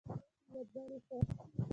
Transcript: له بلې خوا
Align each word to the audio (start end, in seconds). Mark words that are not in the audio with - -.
له 0.51 0.59
بلې 0.71 0.97
خوا 1.05 1.17